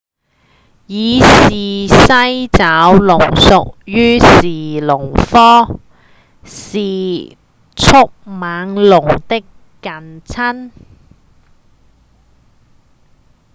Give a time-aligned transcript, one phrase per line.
[0.87, 1.51] 伊氏
[1.87, 5.79] 西爪龍屬於馳龍科
[6.43, 6.71] 是
[7.77, 9.41] 迅猛龍的
[9.79, 10.71] 近親